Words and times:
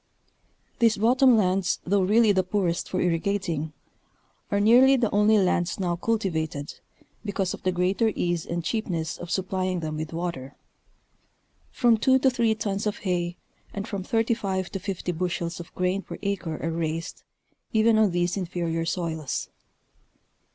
These 0.79 0.97
bottom 0.97 1.37
lands 1.37 1.77
though 1.85 2.01
really 2.01 2.31
the 2.31 2.41
poorest 2.41 2.89
for 2.89 2.99
irrigating, 2.99 3.71
are 4.49 4.59
nearly 4.59 4.95
the 4.95 5.11
only 5.11 5.37
lands 5.37 5.79
now 5.79 5.95
cultivated, 5.95 6.73
because 7.23 7.53
of 7.53 7.61
the 7.61 7.71
greater 7.71 8.11
ease 8.15 8.43
and 8.43 8.63
cheapness 8.63 9.19
of 9.19 9.29
supplying 9.29 9.79
them 9.81 9.97
with 9.97 10.11
water. 10.11 10.55
From 11.69 11.97
two 11.99 12.17
to. 12.17 12.31
three 12.31 12.55
tons 12.55 12.87
of 12.87 12.97
hay 12.97 13.37
and 13.75 13.87
from 13.87 14.01
35 14.01 14.71
to 14.71 14.79
50 14.79 15.11
bushels 15.11 15.59
of 15.59 15.71
grain 15.75 16.01
per 16.01 16.17
acre 16.23 16.59
are 16.65 16.71
raised 16.71 17.21
even 17.71 17.99
on 17.99 18.09
these 18.09 18.35
inferior 18.37 18.85
soils. 18.85 19.49